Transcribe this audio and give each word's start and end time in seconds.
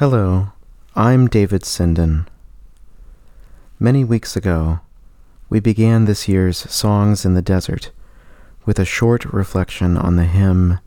Hello, 0.00 0.52
I'm 0.96 1.28
David 1.28 1.60
Sinden. 1.60 2.26
Many 3.78 4.02
weeks 4.02 4.34
ago, 4.34 4.80
we 5.50 5.60
began 5.60 6.06
this 6.06 6.26
year's 6.26 6.56
Songs 6.56 7.26
in 7.26 7.34
the 7.34 7.42
Desert 7.42 7.90
with 8.64 8.78
a 8.78 8.86
short 8.86 9.26
reflection 9.26 9.98
on 9.98 10.16
the 10.16 10.24
hymn, 10.24 10.78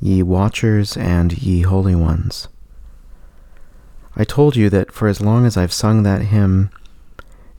Ye 0.00 0.22
Watchers 0.22 0.96
and 0.96 1.36
Ye 1.36 1.60
Holy 1.60 1.94
Ones. 1.94 2.48
I 4.16 4.24
told 4.24 4.56
you 4.56 4.70
that 4.70 4.92
for 4.92 5.08
as 5.08 5.20
long 5.20 5.44
as 5.44 5.58
I've 5.58 5.70
sung 5.70 6.02
that 6.04 6.22
hymn, 6.22 6.70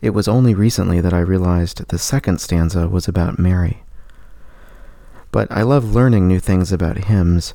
it 0.01 0.15
was 0.15 0.27
only 0.27 0.55
recently 0.55 0.99
that 1.01 1.13
I 1.13 1.19
realized 1.19 1.87
the 1.89 1.99
second 1.99 2.41
stanza 2.41 2.87
was 2.87 3.07
about 3.07 3.37
Mary. 3.37 3.83
But 5.31 5.51
I 5.51 5.61
love 5.61 5.93
learning 5.93 6.27
new 6.27 6.39
things 6.39 6.71
about 6.71 7.03
hymns, 7.03 7.53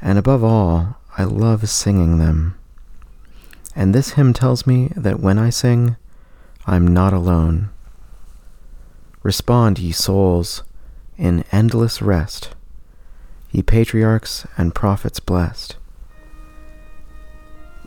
and 0.00 0.18
above 0.18 0.42
all, 0.42 0.96
I 1.18 1.24
love 1.24 1.68
singing 1.68 2.16
them. 2.16 2.56
And 3.74 3.94
this 3.94 4.10
hymn 4.10 4.32
tells 4.32 4.66
me 4.66 4.92
that 4.96 5.20
when 5.20 5.38
I 5.38 5.50
sing, 5.50 5.96
I'm 6.66 6.86
not 6.86 7.12
alone. 7.12 7.70
Respond, 9.22 9.78
ye 9.78 9.92
souls, 9.92 10.62
in 11.16 11.44
endless 11.52 12.02
rest, 12.02 12.50
ye 13.50 13.62
patriarchs 13.62 14.46
and 14.56 14.74
prophets 14.74 15.20
blessed. 15.20 15.76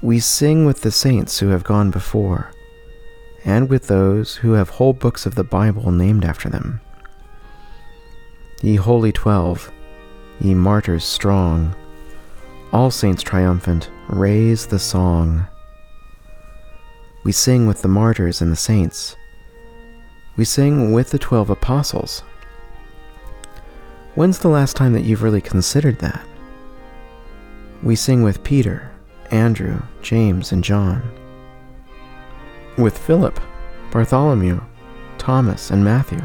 We 0.01 0.19
sing 0.19 0.65
with 0.65 0.81
the 0.81 0.91
saints 0.91 1.39
who 1.39 1.49
have 1.49 1.63
gone 1.63 1.91
before, 1.91 2.51
and 3.43 3.69
with 3.69 3.87
those 3.87 4.37
who 4.37 4.53
have 4.53 4.69
whole 4.69 4.93
books 4.93 5.25
of 5.25 5.35
the 5.35 5.43
Bible 5.43 5.91
named 5.91 6.25
after 6.25 6.49
them. 6.49 6.81
Ye 8.61 8.75
holy 8.75 9.11
twelve, 9.11 9.71
ye 10.39 10.53
martyrs 10.53 11.03
strong, 11.03 11.75
all 12.73 12.91
saints 12.91 13.23
triumphant, 13.23 13.89
raise 14.07 14.67
the 14.67 14.79
song. 14.79 15.47
We 17.25 17.31
sing 17.31 17.65
with 17.65 17.81
the 17.81 17.87
martyrs 17.87 18.39
and 18.39 18.51
the 18.51 18.55
saints. 18.55 19.15
We 20.37 20.45
sing 20.45 20.93
with 20.93 21.09
the 21.09 21.17
twelve 21.17 21.49
apostles. 21.49 22.21
When's 24.13 24.37
the 24.37 24.47
last 24.47 24.75
time 24.75 24.93
that 24.93 25.05
you've 25.05 25.23
really 25.23 25.41
considered 25.41 25.97
that? 25.99 26.23
We 27.81 27.95
sing 27.95 28.21
with 28.21 28.43
Peter, 28.43 28.91
Andrew, 29.31 29.81
James, 30.03 30.51
and 30.51 30.63
John. 30.63 31.01
With 32.77 32.95
Philip, 32.95 33.39
Bartholomew, 33.89 34.61
Thomas, 35.17 35.71
and 35.71 35.83
Matthew. 35.83 36.21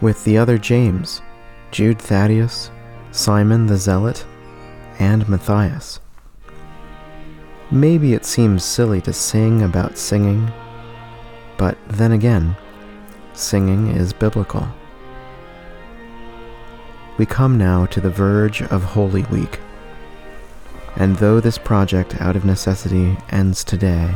With 0.00 0.22
the 0.22 0.38
other 0.38 0.56
James, 0.56 1.20
Jude 1.72 1.98
Thaddeus, 1.98 2.70
Simon 3.10 3.66
the 3.66 3.76
Zealot, 3.76 4.24
and 5.00 5.28
Matthias. 5.28 5.98
Maybe 7.70 8.14
it 8.14 8.24
seems 8.24 8.64
silly 8.64 9.02
to 9.02 9.12
sing 9.12 9.62
about 9.62 9.98
singing, 9.98 10.50
but 11.58 11.76
then 11.86 12.12
again, 12.12 12.56
singing 13.34 13.88
is 13.88 14.14
biblical. 14.14 14.66
We 17.18 17.26
come 17.26 17.58
now 17.58 17.84
to 17.86 18.00
the 18.00 18.08
verge 18.08 18.62
of 18.62 18.82
Holy 18.82 19.24
Week, 19.24 19.60
and 20.96 21.16
though 21.16 21.40
this 21.40 21.58
project 21.58 22.18
out 22.22 22.36
of 22.36 22.46
necessity 22.46 23.18
ends 23.30 23.62
today, 23.64 24.14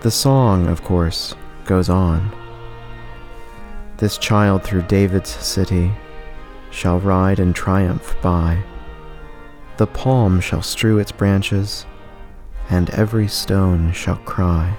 the 0.00 0.10
song, 0.10 0.66
of 0.66 0.82
course, 0.82 1.36
goes 1.64 1.88
on. 1.88 2.34
This 3.98 4.18
child 4.18 4.64
through 4.64 4.82
David's 4.82 5.30
city 5.30 5.92
shall 6.72 6.98
ride 6.98 7.38
in 7.38 7.52
triumph 7.52 8.16
by. 8.20 8.60
The 9.76 9.86
palm 9.86 10.40
shall 10.40 10.62
strew 10.62 10.98
its 10.98 11.12
branches, 11.12 11.86
and 12.72 12.88
every 12.88 13.28
stone 13.28 13.92
shall 13.92 14.16
cry. 14.16 14.74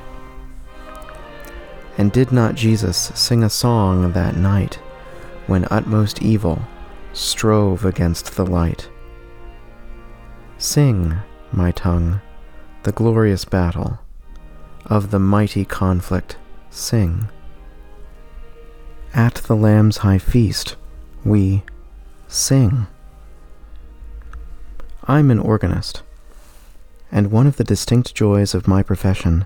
And 1.96 2.12
did 2.12 2.32
not 2.32 2.56
Jesus 2.56 3.12
sing 3.14 3.44
a 3.44 3.52
song 3.52 4.14
that 4.14 4.36
night 4.36 4.80
when 5.46 5.68
utmost 5.70 6.20
evil 6.24 6.60
strove 7.14 7.86
against 7.86 8.36
the 8.36 8.48
light? 8.48 8.90
Sing, 10.58 11.20
my 11.52 11.70
tongue, 11.70 12.20
the 12.82 12.92
glorious 12.92 13.46
battle 13.46 14.00
of 14.88 15.12
the 15.12 15.20
mighty 15.20 15.64
conflict, 15.64 16.38
sing. 16.72 17.30
At 19.14 19.36
the 19.36 19.56
Lamb's 19.56 19.98
high 19.98 20.18
feast, 20.18 20.78
we 21.24 21.62
sing. 22.28 22.88
I'm 25.08 25.30
an 25.30 25.38
organist 25.38 26.02
and 27.14 27.32
one 27.32 27.46
of 27.46 27.58
the 27.58 27.64
distinct 27.64 28.16
joys 28.16 28.56
of 28.56 28.68
my 28.68 28.82
profession 28.82 29.46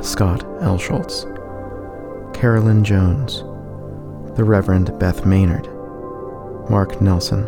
Scott 0.00 0.42
L. 0.62 0.78
Schultz, 0.78 1.26
Carolyn 2.32 2.82
Jones, 2.82 3.40
the 4.38 4.44
Reverend 4.44 4.98
Beth 4.98 5.26
Maynard, 5.26 5.68
Mark 6.70 7.02
Nelson, 7.02 7.46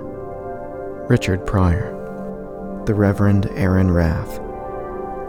Richard 1.08 1.46
Pryor, 1.46 2.82
the 2.84 2.94
Reverend 2.94 3.46
Aaron 3.52 3.90
Rath, 3.90 4.40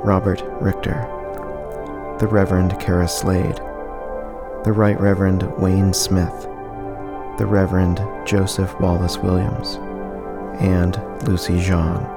Robert 0.03 0.43
Richter, 0.59 1.07
the 2.19 2.27
Reverend 2.27 2.77
Kara 2.81 3.07
Slade, 3.07 3.61
the 4.63 4.71
Right 4.71 4.99
Reverend 4.99 5.43
Wayne 5.57 5.93
Smith, 5.93 6.43
the 7.37 7.45
Reverend 7.45 8.01
Joseph 8.25 8.79
Wallace 8.79 9.17
Williams, 9.17 9.75
and 10.61 10.97
Lucy 11.27 11.59
Jean. 11.59 12.07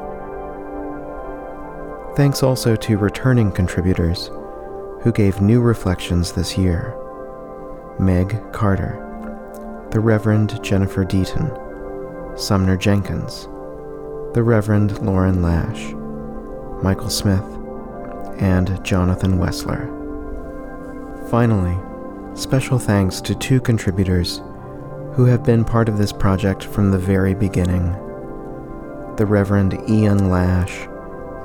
Thanks 2.15 2.45
also 2.45 2.77
to 2.77 2.99
returning 2.99 3.51
contributors 3.51 4.31
who 5.03 5.11
gave 5.13 5.41
new 5.41 5.61
reflections 5.61 6.33
this 6.33 6.57
year 6.57 6.97
Meg 7.99 8.41
Carter, 8.53 9.03
the 9.91 10.01
Reverend 10.01 10.63
Jennifer 10.63 11.05
Deaton, 11.05 12.39
Sumner 12.39 12.77
Jenkins, 12.77 13.49
the 14.35 14.43
Reverend 14.45 15.05
Lauren 15.05 15.43
Lash, 15.43 15.95
Michael 16.81 17.11
Smith, 17.11 17.45
and 18.41 18.85
Jonathan 18.85 19.39
Wessler. 19.39 19.91
Finally, 21.29 21.77
special 22.37 22.79
thanks 22.79 23.23
to 23.23 23.35
two 23.35 23.59
contributors 23.63 24.43
who 25.15 25.25
have 25.25 25.43
been 25.43 25.65
part 25.65 25.89
of 25.89 25.97
this 25.97 26.13
project 26.13 26.63
from 26.63 26.91
the 26.91 26.99
very 26.99 27.35
beginning 27.35 27.93
the 29.17 29.25
Reverend 29.25 29.73
Ian 29.89 30.29
Lash 30.29 30.87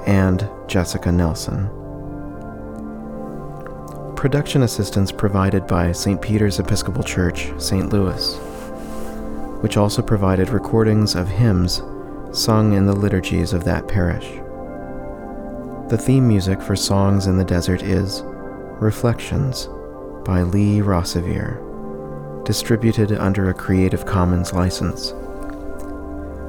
and 0.06 0.50
Jessica 0.68 1.10
Nelson. 1.10 1.70
Production 4.18 4.64
assistance 4.64 5.10
provided 5.10 5.66
by 5.66 5.94
St. 5.94 6.22
Peter's 6.22 6.60
Episcopal 6.60 7.02
Church, 7.02 7.50
St. 7.58 7.94
Louis, 7.94 8.36
which 9.62 9.78
also 9.78 10.02
provided 10.02 10.50
recordings 10.50 11.16
of 11.16 11.30
hymns 11.30 11.82
sung 12.34 12.74
in 12.74 12.86
the 12.86 12.96
liturgies 12.96 13.54
of 13.54 13.64
that 13.64 13.88
parish. 13.88 14.28
The 15.90 15.98
theme 15.98 16.28
music 16.28 16.62
for 16.62 16.76
Songs 16.76 17.28
in 17.28 17.38
the 17.38 17.46
Desert 17.46 17.82
is 17.82 18.24
Reflections 18.82 19.70
by 20.24 20.44
Lee 20.44 20.82
Rosevere 20.82 21.68
distributed 22.46 23.12
under 23.14 23.50
a 23.50 23.54
Creative 23.54 24.06
Commons 24.06 24.54
license. 24.54 25.12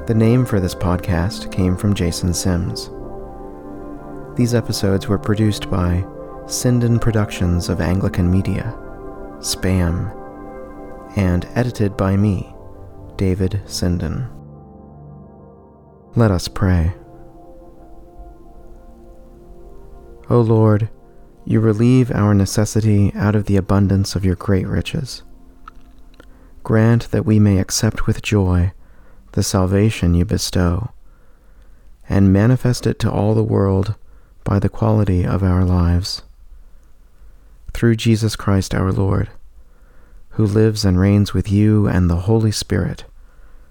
The 0.06 0.14
name 0.16 0.44
for 0.44 0.58
this 0.58 0.74
podcast 0.74 1.52
came 1.52 1.76
from 1.76 1.94
Jason 1.94 2.34
Sims. 2.34 2.90
These 4.36 4.54
episodes 4.54 5.06
were 5.08 5.18
produced 5.18 5.70
by 5.70 6.04
Sinden 6.46 7.00
Productions 7.00 7.68
of 7.68 7.80
Anglican 7.80 8.30
Media, 8.30 8.74
Spam, 9.38 10.10
and 11.16 11.46
edited 11.54 11.96
by 11.96 12.16
me, 12.16 12.54
David 13.16 13.60
Sinden. 13.66 14.28
Let 16.16 16.30
us 16.30 16.48
pray. 16.48 16.94
O 20.30 20.40
Lord, 20.40 20.88
you 21.44 21.60
relieve 21.60 22.10
our 22.10 22.34
necessity 22.34 23.12
out 23.14 23.34
of 23.34 23.46
the 23.46 23.56
abundance 23.56 24.14
of 24.14 24.24
your 24.24 24.36
great 24.36 24.66
riches 24.66 25.22
grant 26.62 27.10
that 27.10 27.26
we 27.26 27.38
may 27.38 27.58
accept 27.58 28.06
with 28.06 28.22
joy 28.22 28.72
the 29.32 29.42
salvation 29.42 30.14
you 30.14 30.24
bestow, 30.24 30.92
and 32.08 32.32
manifest 32.32 32.86
it 32.86 32.98
to 32.98 33.10
all 33.10 33.34
the 33.34 33.42
world 33.42 33.94
by 34.44 34.58
the 34.58 34.68
quality 34.68 35.24
of 35.24 35.42
our 35.42 35.64
lives. 35.64 36.22
Through 37.72 37.96
Jesus 37.96 38.36
Christ 38.36 38.74
our 38.74 38.92
Lord, 38.92 39.30
who 40.30 40.44
lives 40.44 40.84
and 40.84 40.98
reigns 40.98 41.32
with 41.32 41.50
you 41.50 41.86
and 41.86 42.08
the 42.08 42.16
Holy 42.16 42.52
Spirit, 42.52 43.04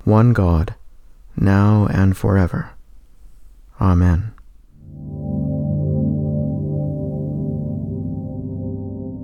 one 0.03 0.33
God, 0.33 0.75
now 1.37 1.87
and 1.91 2.17
forever. 2.17 2.71
Amen. 3.79 4.33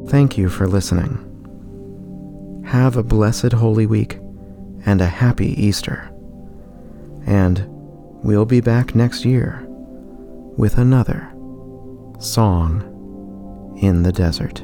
Thank 0.07 0.37
you 0.37 0.47
for 0.49 0.67
listening. 0.67 1.23
Have 2.65 2.95
a 2.95 3.03
blessed 3.03 3.51
Holy 3.51 3.85
Week 3.85 4.19
and 4.85 5.01
a 5.01 5.07
happy 5.07 5.49
Easter. 5.61 6.09
And 7.25 7.65
we'll 8.23 8.45
be 8.45 8.61
back 8.61 8.95
next 8.95 9.25
year 9.25 9.65
with 10.57 10.77
another 10.77 11.29
Song 12.19 13.77
in 13.81 14.03
the 14.03 14.13
Desert. 14.13 14.63